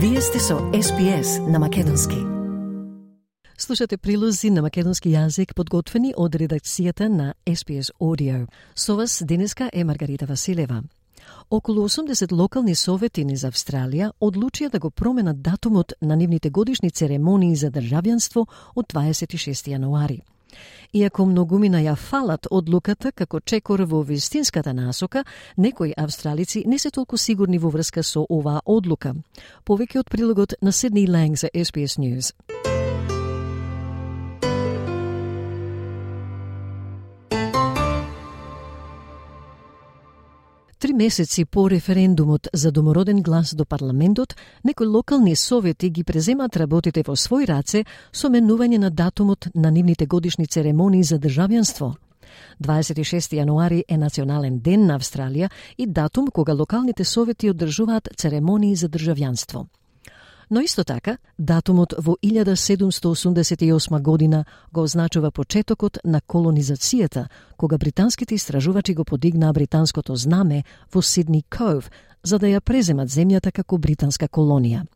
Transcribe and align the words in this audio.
Вие 0.00 0.20
сте 0.20 0.38
со 0.38 0.54
SPS 0.54 1.50
на 1.50 1.58
Македонски. 1.58 2.16
Слушате 3.58 3.96
прилози 3.96 4.50
на 4.50 4.62
македонски 4.62 5.10
јазик 5.10 5.56
подготвени 5.58 6.12
од 6.16 6.36
редакцијата 6.38 7.08
на 7.08 7.34
SPS 7.46 7.90
Audio. 8.00 8.46
Со 8.74 8.94
вас 8.96 9.22
денеска 9.26 9.70
е 9.72 9.84
Маргарита 9.84 10.26
Василева. 10.26 10.82
Околу 11.50 11.88
80 11.88 12.32
локални 12.32 12.74
совети 12.74 13.24
низ 13.24 13.42
Австралија 13.42 14.12
одлучија 14.20 14.70
да 14.70 14.78
го 14.78 14.90
променат 14.90 15.42
датумот 15.42 15.92
на 16.02 16.16
нивните 16.16 16.50
годишни 16.50 16.90
церемонии 16.90 17.56
за 17.56 17.70
државјанство 17.70 18.46
од 18.76 18.86
26 18.86 19.74
јануари. 19.74 20.20
Иако 20.92 21.26
многумина 21.26 21.82
ја 21.82 21.96
фалат 21.96 22.46
одлуката 22.50 23.12
како 23.12 23.40
чекор 23.40 23.82
во 23.82 24.02
вистинската 24.02 24.72
насока, 24.72 25.24
некои 25.56 25.94
австралици 25.96 26.64
не 26.66 26.78
се 26.78 26.90
толку 26.90 27.16
сигурни 27.16 27.58
во 27.58 27.70
врска 27.70 28.02
со 28.02 28.26
оваа 28.28 28.62
одлука. 28.64 29.14
Повеќе 29.66 29.98
од 30.00 30.10
прилогот 30.10 30.54
на 30.62 30.72
Сидни 30.72 31.06
Ланг 31.06 31.36
за 31.36 31.48
SBS 31.54 31.98
News. 31.98 32.32
Месеци 40.98 41.44
по 41.44 41.70
референдумот 41.70 42.48
за 42.52 42.72
домороден 42.72 43.22
глас 43.22 43.54
до 43.54 43.64
парламентот, 43.64 44.34
некои 44.64 44.86
локални 44.86 45.36
совети 45.36 45.90
ги 45.90 46.04
преземат 46.04 46.56
работите 46.56 47.04
во 47.06 47.14
свој 47.14 47.46
раце 47.46 47.84
со 48.12 48.26
менување 48.28 48.78
на 48.82 48.90
датумот 48.90 49.46
на 49.54 49.70
нивните 49.70 50.06
годишни 50.06 50.46
церемонии 50.46 51.02
за 51.02 51.18
државјанство. 51.18 51.94
26 52.60 53.38
јануари 53.38 53.82
е 53.88 53.96
национален 53.96 54.58
ден 54.58 54.86
на 54.86 54.98
Австралија 54.98 55.50
и 55.78 55.86
датум 55.86 56.26
кога 56.34 56.52
локалните 56.52 57.04
совети 57.04 57.50
одржуваат 57.50 58.08
церемонии 58.16 58.74
за 58.74 58.88
државјанство. 58.88 59.66
Но 60.50 60.60
исто 60.60 60.84
така, 60.84 61.18
датумот 61.38 61.94
во 61.98 62.16
1788 62.22 64.00
година 64.02 64.44
го 64.72 64.82
означува 64.82 65.30
почетокот 65.30 65.98
на 66.04 66.20
колонизацијата, 66.20 67.28
кога 67.56 67.78
британските 67.78 68.34
истражувачи 68.34 68.94
го 68.94 69.04
подигнаа 69.04 69.52
британското 69.52 70.16
знаме 70.16 70.64
во 70.92 71.02
Сидни 71.02 71.42
Ков, 71.42 71.90
за 72.22 72.38
да 72.38 72.46
ја 72.46 72.60
преземат 72.60 73.08
земјата 73.08 73.52
како 73.52 73.78
британска 73.78 74.28
колонија. 74.28 74.86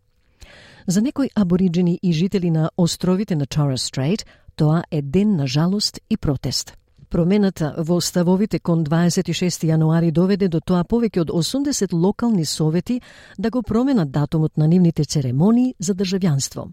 За 0.86 1.03
некои 1.03 1.31
абориджини 1.34 1.98
и 2.03 2.12
жители 2.12 2.50
на 2.50 2.70
островите 2.77 3.37
на 3.37 3.47
Торрес 3.47 3.83
Стрейт, 3.83 4.27
тоа 4.56 4.83
е 4.91 5.03
ден 5.03 5.37
на 5.37 5.47
жалост 5.47 6.00
и 6.11 6.16
протест. 6.16 6.81
Промената 7.12 7.74
во 7.77 8.00
ставовите 8.00 8.58
кон 8.58 8.84
26 8.84 9.66
јануари 9.68 10.10
доведе 10.16 10.46
до 10.48 10.60
тоа 10.64 10.80
повеќе 10.80 11.20
од 11.20 11.30
80 11.30 11.92
локални 11.92 12.44
совети 12.44 13.00
да 13.38 13.50
го 13.50 13.62
променат 13.62 14.10
датумот 14.10 14.56
на 14.56 14.66
нивните 14.66 15.04
церемонии 15.04 15.74
за 15.78 15.94
државјанство. 15.94 16.70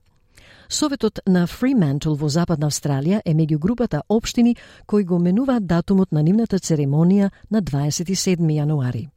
Советот 0.69 1.19
на 1.27 1.43
Fremantle 1.47 2.15
во 2.15 2.29
Западна 2.29 2.69
Австралија 2.71 3.19
е 3.25 3.33
меѓу 3.35 3.57
групата 3.59 4.01
општини 4.09 4.55
кои 4.85 5.03
го 5.03 5.19
менуваат 5.19 5.67
датумот 5.67 6.11
на 6.11 6.23
нивната 6.23 6.59
церемонија 6.59 7.29
на 7.51 7.61
27 7.61 8.39
јануари. 8.39 9.09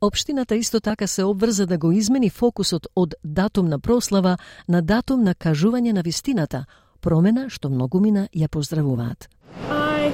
Општината 0.00 0.56
исто 0.56 0.80
така 0.80 1.06
се 1.06 1.24
обврза 1.24 1.66
да 1.66 1.78
го 1.78 1.92
измени 1.92 2.30
фокусот 2.30 2.86
од 2.96 3.14
датум 3.24 3.68
на 3.68 3.78
прослава 3.78 4.38
на 4.68 4.80
датум 4.82 5.24
на 5.24 5.34
кажување 5.34 5.92
на 5.92 6.00
вистината, 6.00 6.64
промена 7.00 7.50
што 7.50 7.68
многумина 7.68 8.28
ја 8.32 8.48
поздравуваат. 8.48 9.28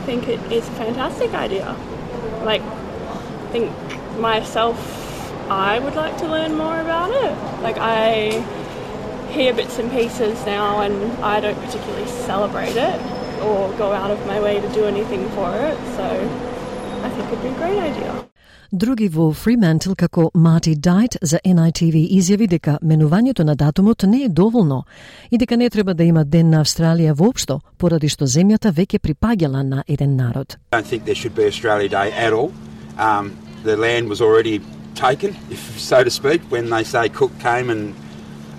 I 0.07 0.09
think 0.09 0.29
it 0.29 0.53
is 0.53 0.69
a 0.69 0.73
fantastic 0.75 1.35
idea. 1.35 1.77
Like, 2.45 2.63
I 2.63 3.49
think 3.51 3.73
myself, 4.21 4.79
I 5.51 5.81
would 5.81 5.97
like 5.97 6.17
to 6.19 6.29
learn 6.29 6.55
more 6.55 6.81
about 6.81 7.11
it. 7.11 7.61
Like, 7.61 7.77
I 7.79 8.31
hear 9.33 9.53
bits 9.53 9.81
and 9.81 9.91
pieces 9.91 10.47
now, 10.47 10.83
and 10.83 11.13
I 11.25 11.41
don't 11.41 11.61
particularly 11.61 12.07
celebrate 12.07 12.77
it 12.77 13.01
or 13.43 13.73
go 13.73 13.91
out 13.91 14.13
of 14.13 14.25
my 14.29 14.41
way 14.41 14.61
to 14.61 14.73
do 14.73 14.85
anything 14.85 15.29
for 15.31 15.53
it. 15.57 15.77
So, 15.97 16.05
I 17.03 17.11
think 17.11 17.27
it'd 17.27 17.43
be 17.43 17.49
a 17.49 17.55
great 17.55 17.81
idea. 17.81 18.29
Други 18.73 19.07
во 19.09 19.31
Fremantle 19.33 19.95
како 19.95 20.31
Мати 20.35 20.75
Дайт 20.75 21.17
за 21.23 21.39
NITV 21.45 22.01
изјави 22.19 22.49
дека 22.51 22.79
менувањето 22.83 23.45
на 23.45 23.55
датумот 23.55 24.03
не 24.03 24.25
е 24.25 24.29
доволно 24.29 24.85
и 25.31 25.39
дека 25.39 25.57
не 25.57 25.71
треба 25.71 25.95
да 25.95 26.05
има 26.05 26.25
ден 26.25 26.51
на 26.51 26.65
Австралија 26.65 27.13
воопшто, 27.15 27.61
поради 27.79 28.09
што 28.09 28.27
земјата 28.27 28.73
веќе 28.73 28.99
припаѓала 28.99 29.63
на 29.63 29.85
еден 29.87 30.17
народ. 30.17 30.57
I 30.73 30.81
don't 30.81 30.87
think 30.87 31.05
there 31.05 31.15
should 31.15 31.35
be 31.35 31.47
Australia 31.47 31.89
Day 31.89 32.11
at 32.11 32.33
all. 32.33 32.51
Um, 32.99 33.37
the 33.63 33.77
land 33.77 34.09
was 34.09 34.21
already 34.21 34.61
taken, 34.95 35.37
if 35.51 35.79
so 35.79 36.03
to 36.03 36.11
speak, 36.11 36.43
when 36.51 36.71
they 36.71 36.83
say 36.83 37.09
Cook 37.09 37.31
came 37.39 37.71
and 37.71 37.95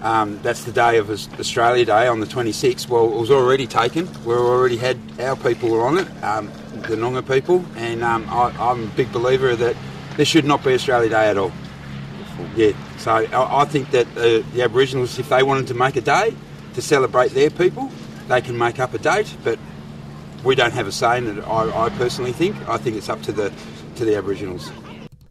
um, 0.03 0.39
that's 0.41 0.63
the 0.63 0.71
day 0.71 0.99
of 0.99 1.09
Australia 1.09 1.83
Day 1.83 2.07
on 2.07 2.21
the 2.21 2.27
26th. 2.27 2.87
Well, 2.87 3.11
it 3.11 3.19
was 3.19 3.31
already 3.31 3.67
taken. 3.67 4.07
We 4.23 4.35
already 4.35 4.77
had 4.77 4.97
our 5.19 5.35
people 5.35 5.69
were 5.69 5.83
on 5.83 5.97
it, 5.97 6.07
um, 6.23 6.49
the 6.87 6.95
Noongar 6.95 7.27
people, 7.27 7.65
and 7.75 8.03
um, 8.03 8.25
I, 8.29 8.53
I'm 8.57 8.83
a 8.83 8.91
big 8.95 9.11
believer 9.11 9.55
that 9.55 9.75
there 10.17 10.25
should 10.25 10.45
not 10.45 10.63
be 10.63 10.73
Australia 10.73 11.09
Day 11.09 11.29
at 11.29 11.37
all. 11.37 11.51
Yeah, 12.55 12.73
so 12.97 13.11
I, 13.11 13.61
I 13.61 13.65
think 13.65 13.91
that 13.91 14.07
uh, 14.17 14.43
the 14.53 14.63
Aboriginals, 14.63 15.17
if 15.17 15.29
they 15.29 15.43
wanted 15.43 15.67
to 15.67 15.73
make 15.73 15.95
a 15.95 16.01
day 16.01 16.35
to 16.73 16.81
celebrate 16.81 17.31
their 17.31 17.49
people, 17.49 17.89
they 18.27 18.41
can 18.41 18.57
make 18.57 18.79
up 18.79 18.93
a 18.93 18.97
date, 18.97 19.35
but 19.43 19.57
we 20.43 20.55
don't 20.55 20.73
have 20.73 20.87
a 20.87 20.91
say 20.91 21.17
in 21.17 21.37
it. 21.37 21.41
I, 21.43 21.85
I 21.85 21.89
personally 21.89 22.33
think. 22.33 22.55
I 22.67 22.77
think 22.77 22.95
it's 22.97 23.09
up 23.09 23.21
to 23.23 23.31
the 23.31 23.53
to 23.95 24.05
the 24.05 24.15
Aboriginals. 24.15 24.71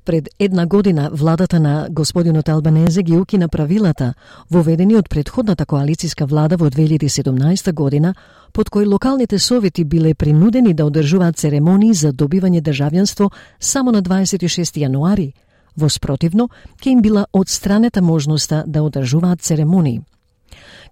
Пред 0.07 0.29
една 0.39 0.67
година 0.67 1.11
владата 1.13 1.61
на 1.61 1.89
господинот 1.91 2.49
Албанезе 2.49 3.03
ги 3.03 3.17
укина 3.17 3.49
правилата 3.49 4.15
воведени 4.51 4.95
од 4.97 5.09
предходната 5.11 5.67
коалициска 5.67 6.27
влада 6.27 6.57
во 6.57 6.71
2017 6.71 7.73
година, 7.73 8.15
под 8.53 8.71
кои 8.71 8.87
локалните 8.87 9.39
совети 9.39 9.85
биле 9.85 10.15
принудени 10.15 10.75
да 10.75 10.87
одржуваат 10.87 11.37
церемонии 11.37 11.95
за 11.95 12.13
добивање 12.13 12.63
државјанство 12.63 13.33
само 13.61 13.91
на 13.91 14.03
26 14.03 14.79
јануари. 14.79 15.33
Во 15.77 15.89
спротивно, 15.89 16.49
ке 16.81 16.91
им 16.91 17.03
била 17.03 17.27
одстранета 17.33 18.03
можноста 18.03 18.65
да 18.67 18.83
одржуваат 18.83 19.43
церемонии. 19.43 20.03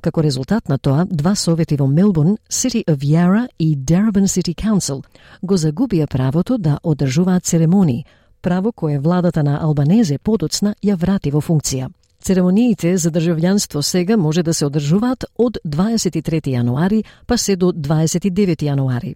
Како 0.00 0.22
резултат 0.22 0.68
на 0.68 0.78
тоа, 0.78 1.06
два 1.06 1.34
совети 1.34 1.76
во 1.76 1.86
Мелбурн, 1.86 2.36
City 2.50 2.82
of 2.90 3.06
Yarra 3.06 3.46
и 3.58 3.76
Darabin 3.76 4.26
City 4.26 4.54
Council, 4.54 5.04
го 5.42 5.54
загубија 5.54 6.06
правото 6.06 6.58
да 6.58 6.78
одржуваат 6.82 7.44
церемонии, 7.44 8.04
право 8.44 8.72
кое 8.72 8.98
владата 8.98 9.42
на 9.42 9.58
Албанезе 9.64 10.18
подоцна 10.18 10.74
ја 10.84 10.98
врати 11.00 11.30
во 11.32 11.40
функција. 11.40 11.88
Церемониите 12.20 12.96
за 12.96 13.10
државјанство 13.10 13.80
сега 13.82 14.16
може 14.16 14.42
да 14.42 14.54
се 14.54 14.66
одржуваат 14.66 15.24
од 15.36 15.58
23 15.64 16.52
јануари 16.52 17.04
па 17.26 17.38
се 17.38 17.56
до 17.56 17.72
29 17.72 18.64
јануари. 18.68 19.14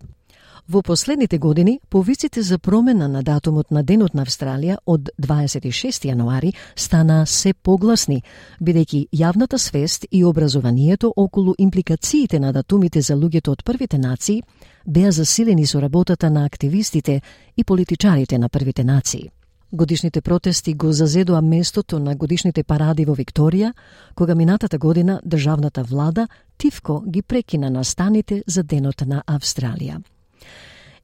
Во 0.70 0.82
последните 0.82 1.38
години, 1.38 1.80
повиците 1.88 2.42
за 2.42 2.58
промена 2.58 3.08
на 3.08 3.22
датумот 3.22 3.70
на 3.70 3.82
Денот 3.82 4.14
на 4.14 4.26
Австралија 4.26 4.74
од 4.86 5.08
26 5.16 6.04
јануари 6.04 6.50
стана 6.76 7.22
се 7.26 7.54
погласни, 7.54 8.20
бидејќи 8.60 9.06
јавната 9.12 9.56
свест 9.58 10.04
и 10.10 10.24
образованието 10.24 11.12
околу 11.16 11.54
импликациите 11.58 12.38
на 12.38 12.52
датумите 12.52 13.00
за 13.00 13.16
луѓето 13.16 13.48
од 13.48 13.64
првите 13.64 13.98
нации 13.98 14.42
беа 14.86 15.12
засилени 15.12 15.66
со 15.66 15.80
работата 15.80 16.30
на 16.30 16.44
активистите 16.44 17.22
и 17.56 17.64
политичарите 17.64 18.38
на 18.38 18.48
првите 18.48 18.84
нации. 18.84 19.30
Годишните 19.72 20.20
протести 20.20 20.74
го 20.74 20.92
зазедоа 20.92 21.40
местото 21.42 21.98
на 21.98 22.16
годишните 22.16 22.62
паради 22.62 23.04
во 23.04 23.14
Викторија, 23.16 23.72
кога 24.14 24.34
минатата 24.34 24.78
година 24.78 25.20
државната 25.24 25.82
влада 25.82 26.28
тивко 26.58 27.02
ги 27.08 27.22
прекина 27.22 27.70
настаните 27.70 28.42
за 28.46 28.62
Денот 28.62 29.06
на 29.06 29.22
Австралија. 29.26 30.02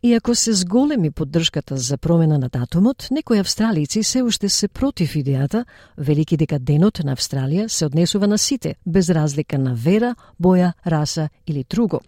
Иако 0.07 0.35
се 0.35 0.53
зголеми 0.53 1.11
поддршката 1.11 1.77
за 1.77 1.99
промена 1.99 2.39
на 2.39 2.49
датумот, 2.49 3.09
некои 3.11 3.39
австралици 3.39 4.03
се 4.03 4.23
уште 4.23 4.49
се 4.49 4.69
против 4.69 5.15
идејата, 5.17 5.65
велики 5.99 6.37
дека 6.37 6.59
денот 6.59 7.01
на 7.05 7.15
Австралија 7.17 7.69
се 7.73 7.87
однесува 7.87 8.27
на 8.29 8.37
сите, 8.39 8.75
без 8.87 9.09
разлика 9.09 9.59
на 9.59 9.73
вера, 9.75 10.15
боја, 10.37 10.73
раса 10.87 11.29
или 11.47 11.65
друго. 11.71 12.01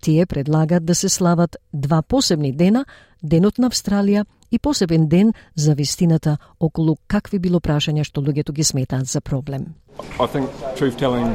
Тие 0.00 0.26
предлагат 0.26 0.84
да 0.84 0.94
се 0.94 1.08
слават 1.08 1.56
два 1.72 2.02
посебни 2.02 2.52
дена, 2.52 2.84
денот 3.22 3.58
на 3.58 3.70
Австралија 3.70 4.26
и 4.52 4.58
посебен 4.58 5.08
ден 5.08 5.32
за 5.56 5.74
вистината 5.74 6.36
околу 6.60 6.98
какви 7.06 7.38
било 7.38 7.60
прашања 7.60 8.04
што 8.04 8.20
луѓето 8.20 8.52
ги 8.52 8.64
сметаат 8.64 9.06
за 9.06 9.20
проблем. 9.20 9.72
I 10.20 10.26
think 10.26 10.50
truth 10.76 10.98
telling 10.98 11.32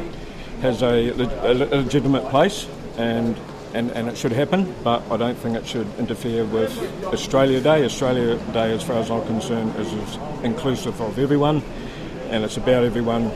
has 0.62 0.82
a, 0.82 1.10
a 1.42 1.54
legitimate 1.74 2.30
place 2.30 2.68
and 2.98 3.34
and, 3.74 3.90
and 3.90 4.08
it 4.08 4.16
should 4.16 4.32
happen, 4.32 4.72
but 4.84 5.02
I 5.10 5.16
don't 5.16 5.34
think 5.36 5.56
it 5.56 5.66
should 5.66 5.88
interfere 5.98 6.44
with 6.44 6.72
Australia 7.06 7.60
Day. 7.60 7.84
Australia 7.84 8.36
Day, 8.52 8.72
as 8.72 8.84
far 8.84 8.96
as 8.96 9.10
I'm 9.10 9.26
concerned, 9.26 9.74
is, 9.76 9.92
is 9.92 10.18
inclusive 10.44 11.00
of 11.00 11.18
everyone, 11.18 11.60
and 12.30 12.44
it's 12.44 12.56
about 12.56 12.84
everyone, 12.84 13.32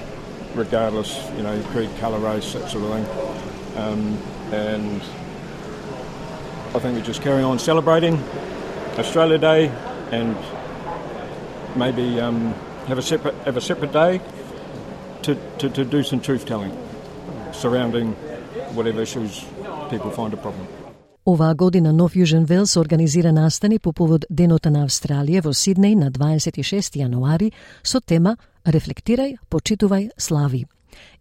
regardless, 0.55 1.29
you 1.37 1.43
know, 1.43 1.61
creed, 1.73 1.91
colour, 1.99 2.21
race, 2.21 2.53
that 2.53 2.71
sort 2.71 2.85
of 2.85 2.93
thing. 2.93 3.79
Um, 3.83 4.19
and 4.53 5.03
I 6.75 6.79
think 6.79 6.97
we 6.97 7.03
just 7.03 7.21
carry 7.21 7.43
on 7.43 7.59
celebrating 7.59 8.23
Australia 8.97 9.39
Day, 9.39 9.69
and 10.13 10.37
maybe 11.75 12.21
um, 12.21 12.55
have 12.87 12.99
a 12.99 13.03
separate 13.03 13.35
have 13.45 13.57
a 13.57 13.61
separate 13.61 13.93
day 13.93 14.21
to, 15.23 15.35
to, 15.59 15.69
to 15.69 15.85
do 15.85 16.03
some 16.03 16.21
truth 16.21 16.47
telling 16.47 16.77
surrounding 17.53 18.13
whatever 18.75 19.03
issues 19.03 19.45
people 19.91 20.11
find 20.11 20.33
a 20.35 20.37
problem. 20.37 20.67
Оваа 21.29 21.55
година 21.55 21.93
Нов 21.93 22.15
Јужен 22.15 22.47
Велс 22.47 22.77
организира 22.77 23.33
настани 23.33 23.79
по 23.79 23.93
повод 23.93 24.25
Денот 24.31 24.65
на 24.65 24.87
Австралија 24.87 25.43
во 25.45 25.53
Сиднеј 25.53 25.95
на 25.95 26.11
26 26.11 26.97
јануари 26.97 27.53
со 27.83 28.01
тема 28.01 28.37
Рефлектирај, 28.65 29.37
почитувај, 29.51 30.11
слави. 30.17 30.65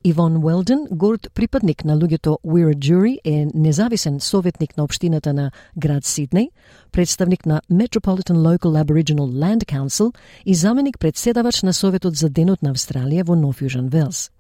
Ивон 0.03 0.37
Уелден, 0.37 0.87
горд 0.91 1.27
припадник 1.33 1.83
на 1.83 1.97
луѓето 1.97 2.37
We're 2.45 2.71
a 2.71 2.75
Jury, 2.75 3.17
е 3.25 3.47
независен 3.53 4.19
советник 4.19 4.77
на 4.77 4.83
општината 4.83 5.33
на 5.33 5.51
град 5.75 6.03
Сиднеј, 6.03 6.49
представник 6.91 7.45
на 7.45 7.61
Metropolitan 7.71 8.37
Local 8.37 8.83
Aboriginal 8.83 9.27
Land 9.27 9.65
Council 9.65 10.15
и 10.45 10.55
заменик 10.55 10.99
председавач 10.99 11.63
на 11.63 11.73
Советот 11.73 12.15
за 12.15 12.29
Денот 12.29 12.61
на 12.61 12.71
Австралија 12.71 13.23
во 13.23 13.35
Нов 13.35 13.59
Јужен 13.61 13.89
Велс. 13.89 14.31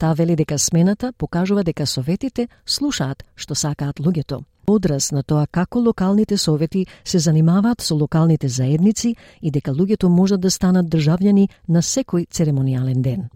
Таа 0.00 0.14
вели 0.14 0.36
дека 0.36 0.58
смената 0.58 1.12
покажува 1.12 1.62
дека 1.62 1.84
советите 1.86 2.48
слушаат 2.64 3.20
што 3.36 3.54
сакаат 3.54 4.00
луѓето 4.00 4.38
одраз 4.70 5.10
на 5.12 5.22
тоа 5.22 5.46
како 5.46 5.80
локалните 5.84 6.38
совети 6.38 6.86
се 7.04 7.18
занимаваат 7.18 7.82
со 7.82 7.94
локалните 7.94 8.48
заедници 8.48 9.16
и 9.42 9.50
дека 9.50 9.72
луѓето 9.72 10.08
можат 10.08 10.40
да 10.40 10.50
станат 10.50 10.86
државјани 10.86 11.48
на 11.68 11.82
секој 11.82 12.24
церемонијален 12.30 13.02
ден. 13.02 13.28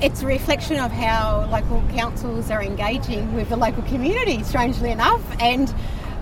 It's 0.00 0.22
a 0.22 0.26
reflection 0.26 0.80
of 0.80 0.90
how 0.92 1.44
local 1.52 1.82
councils 1.96 2.50
are 2.50 2.62
engaging 2.62 3.34
with 3.34 3.48
the 3.48 3.56
local 3.56 3.82
community, 3.92 4.42
strangely 4.44 4.90
enough. 4.90 5.22
And 5.40 5.68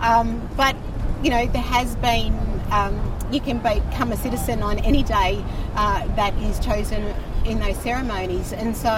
um, 0.02 0.40
but 0.56 0.74
you 1.22 1.30
know 1.30 1.46
there 1.46 1.68
has 1.76 1.94
been 1.96 2.34
um, 2.70 2.94
you 3.30 3.40
can 3.40 3.58
become 3.58 4.12
a 4.12 4.16
citizen 4.16 4.62
on 4.62 4.78
any 4.80 5.02
day 5.02 5.32
uh, 5.76 6.04
that 6.16 6.34
is 6.42 6.58
chosen 6.58 7.02
in 7.44 7.60
those 7.60 7.78
ceremonies, 7.88 8.52
and 8.52 8.76
so 8.76 8.94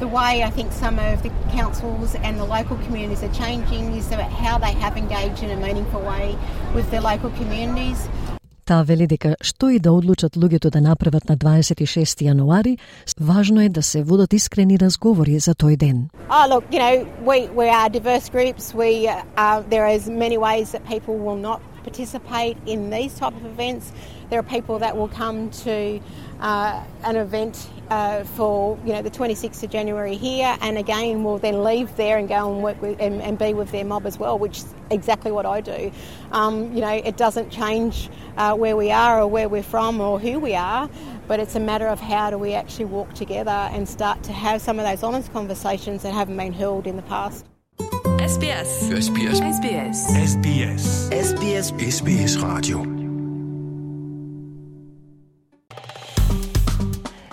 the 0.00 0.08
way 0.08 0.42
I 0.42 0.50
think 0.50 0.72
some 0.72 0.98
of 0.98 1.22
the 1.22 1.30
councils 1.52 2.14
and 2.16 2.38
the 2.38 2.44
local 2.44 2.76
communities 2.78 3.22
are 3.22 3.32
changing 3.32 3.94
is 3.94 4.10
about 4.12 4.32
how 4.32 4.58
they 4.58 4.72
have 4.72 4.96
engaged 4.96 5.42
in 5.42 5.50
a 5.50 5.56
meaningful 5.56 6.00
way 6.00 6.36
with 6.74 6.90
their 6.90 7.00
local 7.00 7.30
communities. 7.30 8.08
Таа 8.64 8.82
вели 8.82 9.06
дека 9.06 9.36
што 9.44 9.68
и 9.68 9.78
да 9.78 9.92
одлучат 9.92 10.36
луѓето 10.40 10.70
да 10.72 10.80
направат 10.80 11.28
на 11.28 11.36
26 11.36 12.24
јануари, 12.24 12.78
важно 13.20 13.60
е 13.60 13.68
да 13.68 13.82
се 13.82 14.02
водат 14.02 14.32
искрени 14.32 14.78
разговори 14.78 15.38
за 15.38 15.54
тој 15.54 15.76
ден. 15.76 16.08
Oh, 16.30 16.46
look, 16.48 16.64
you 16.72 16.78
know, 16.78 17.06
we, 17.20 17.48
we 17.52 17.68
are 17.68 17.90
diverse 17.90 18.30
groups. 18.30 18.72
We, 18.74 19.06
uh, 19.06 19.62
there 19.68 19.86
is 19.86 20.08
many 20.08 20.38
ways 20.38 20.72
that 20.72 20.82
people 20.88 21.18
will 21.18 21.36
not 21.36 21.60
participate 21.84 22.56
in 22.66 22.88
these 22.88 23.12
type 23.20 23.36
of 23.36 23.44
events. 23.44 23.92
There 24.30 24.38
are 24.38 24.48
people 24.56 24.78
that 24.78 24.96
will 24.96 25.08
come 25.08 25.50
to 25.64 26.00
uh, 26.40 26.82
an 27.04 27.16
event 27.16 27.68
uh, 27.89 28.23
for 28.23 28.77
you 28.85 28.93
know 28.93 29.01
the 29.01 29.11
26th 29.11 29.63
of 29.63 29.69
January 29.69 30.15
here, 30.15 30.57
and 30.61 30.77
again 30.77 31.23
will 31.23 31.37
then 31.37 31.63
leave 31.63 31.95
there 31.95 32.17
and 32.17 32.27
go 32.27 32.51
and 32.51 32.63
work 32.63 32.81
with 32.81 32.99
and, 32.99 33.21
and 33.21 33.37
be 33.37 33.53
with 33.53 33.71
their 33.71 33.85
mob 33.85 34.05
as 34.05 34.17
well, 34.19 34.37
which 34.37 34.59
is 34.59 34.73
exactly 34.91 35.31
what 35.31 35.45
I 35.45 35.61
do. 35.61 35.91
Um, 36.31 36.73
you 36.73 36.81
know, 36.81 36.93
it 36.93 37.17
doesn't 37.17 37.49
change 37.49 38.09
uh, 38.37 38.55
where 38.55 38.75
we 38.75 38.91
are 38.91 39.21
or 39.21 39.27
where 39.27 39.49
we're 39.49 39.63
from 39.63 40.01
or 40.01 40.19
who 40.19 40.39
we 40.39 40.55
are, 40.55 40.89
but 41.27 41.39
it's 41.39 41.55
a 41.55 41.59
matter 41.59 41.87
of 41.87 41.99
how 41.99 42.29
do 42.29 42.37
we 42.37 42.53
actually 42.53 42.85
walk 42.85 43.13
together 43.13 43.51
and 43.51 43.87
start 43.87 44.23
to 44.23 44.33
have 44.33 44.61
some 44.61 44.79
of 44.79 44.85
those 44.85 45.03
honest 45.03 45.31
conversations 45.33 46.03
that 46.03 46.13
haven't 46.13 46.37
been 46.37 46.53
held 46.53 46.87
in 46.87 46.95
the 46.95 47.03
past. 47.03 47.45
SBS. 48.19 48.89
SBS. 48.91 49.39
SBS. 49.41 49.97
SBS. 50.11 51.09
SBS. 51.11 51.71
SBS 51.79 52.37
Radio. 52.43 52.98